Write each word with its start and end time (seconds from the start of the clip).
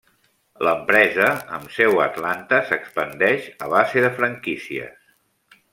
L'empresa, 0.67 1.27
amb 1.57 1.69
seu 1.75 1.99
a 1.99 2.07
Atlanta, 2.07 2.61
s'expandeix 2.71 3.47
a 3.67 3.69
base 3.75 4.07
de 4.07 4.11
franquícies. 4.17 4.99